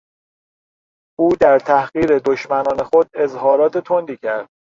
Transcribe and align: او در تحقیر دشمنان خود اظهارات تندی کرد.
او 1.19 1.35
در 1.39 1.59
تحقیر 1.59 2.19
دشمنان 2.19 2.83
خود 2.83 3.07
اظهارات 3.13 3.77
تندی 3.77 4.17
کرد. 4.17 4.49